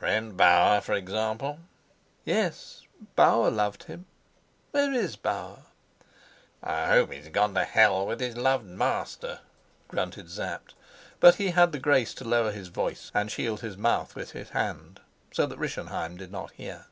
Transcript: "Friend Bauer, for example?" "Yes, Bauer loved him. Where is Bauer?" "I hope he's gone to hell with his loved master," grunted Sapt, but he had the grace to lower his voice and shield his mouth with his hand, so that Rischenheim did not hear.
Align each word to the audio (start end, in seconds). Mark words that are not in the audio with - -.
"Friend 0.00 0.36
Bauer, 0.36 0.80
for 0.80 0.94
example?" 0.94 1.60
"Yes, 2.24 2.82
Bauer 3.14 3.52
loved 3.52 3.84
him. 3.84 4.06
Where 4.72 4.92
is 4.92 5.14
Bauer?" 5.14 5.62
"I 6.60 6.88
hope 6.88 7.12
he's 7.12 7.28
gone 7.28 7.54
to 7.54 7.62
hell 7.62 8.04
with 8.04 8.18
his 8.18 8.36
loved 8.36 8.64
master," 8.66 9.42
grunted 9.86 10.28
Sapt, 10.28 10.74
but 11.20 11.36
he 11.36 11.50
had 11.50 11.70
the 11.70 11.78
grace 11.78 12.14
to 12.14 12.24
lower 12.24 12.50
his 12.50 12.66
voice 12.66 13.12
and 13.14 13.30
shield 13.30 13.60
his 13.60 13.76
mouth 13.76 14.16
with 14.16 14.32
his 14.32 14.50
hand, 14.50 14.98
so 15.30 15.46
that 15.46 15.56
Rischenheim 15.58 16.16
did 16.16 16.32
not 16.32 16.50
hear. 16.54 16.86